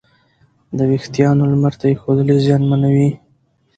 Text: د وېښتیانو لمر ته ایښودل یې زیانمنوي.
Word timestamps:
د 0.77 0.79
وېښتیانو 0.89 1.43
لمر 1.51 1.73
ته 1.79 1.85
ایښودل 1.91 2.27
یې 2.33 2.37
زیانمنوي. 2.45 3.09